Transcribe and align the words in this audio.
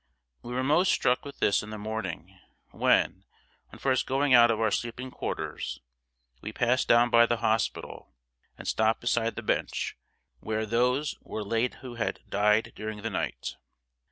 We 0.41 0.53
were 0.55 0.63
most 0.63 0.91
struck 0.91 1.23
with 1.23 1.37
this 1.37 1.61
in 1.61 1.69
the 1.69 1.77
morning, 1.77 2.35
when, 2.71 3.23
on 3.71 3.77
first 3.77 4.07
going 4.07 4.33
out 4.33 4.49
of 4.49 4.59
our 4.59 4.71
sleeping 4.71 5.11
quarters, 5.11 5.79
we 6.41 6.51
passed 6.51 6.87
down 6.87 7.11
by 7.11 7.27
the 7.27 7.37
hospital 7.37 8.11
and 8.57 8.67
stopped 8.67 8.99
beside 9.01 9.35
the 9.35 9.43
bench 9.43 9.95
where 10.39 10.65
those 10.65 11.17
were 11.21 11.43
laid 11.43 11.75
who 11.85 11.93
had 12.01 12.21
died 12.31 12.73
during 12.75 13.03
the 13.03 13.11
night. 13.11 13.57